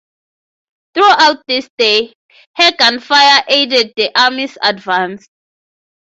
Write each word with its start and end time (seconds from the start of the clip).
Throughout 0.95 1.43
this 1.47 1.69
day, 1.77 2.15
her 2.55 2.71
gunfire 2.75 3.43
aided 3.47 3.93
the 3.95 4.09
Army's 4.19 4.57
advance. 4.59 5.27